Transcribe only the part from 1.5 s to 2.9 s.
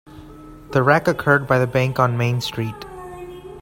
the bank on Main Street.